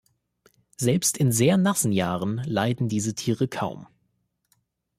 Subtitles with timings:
[0.77, 3.85] Selbst in sehr nassen Jahren leiden diese Tiere kaum.